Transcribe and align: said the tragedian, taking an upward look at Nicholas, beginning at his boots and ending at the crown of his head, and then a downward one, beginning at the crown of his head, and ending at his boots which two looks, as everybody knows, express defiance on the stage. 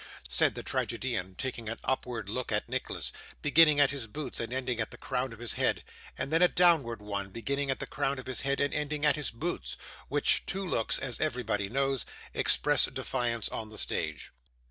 said 0.27 0.55
the 0.55 0.63
tragedian, 0.63 1.35
taking 1.35 1.69
an 1.69 1.77
upward 1.83 2.27
look 2.27 2.51
at 2.51 2.67
Nicholas, 2.67 3.11
beginning 3.43 3.79
at 3.79 3.91
his 3.91 4.07
boots 4.07 4.39
and 4.39 4.51
ending 4.51 4.79
at 4.79 4.89
the 4.89 4.97
crown 4.97 5.31
of 5.31 5.37
his 5.37 5.53
head, 5.53 5.83
and 6.17 6.33
then 6.33 6.41
a 6.41 6.47
downward 6.47 7.03
one, 7.03 7.29
beginning 7.29 7.69
at 7.69 7.79
the 7.79 7.85
crown 7.85 8.17
of 8.17 8.25
his 8.25 8.41
head, 8.41 8.59
and 8.59 8.73
ending 8.73 9.05
at 9.05 9.15
his 9.15 9.29
boots 9.29 9.77
which 10.07 10.43
two 10.47 10.65
looks, 10.65 10.97
as 10.97 11.21
everybody 11.21 11.69
knows, 11.69 12.03
express 12.33 12.85
defiance 12.87 13.47
on 13.49 13.69
the 13.69 13.77
stage. 13.77 14.31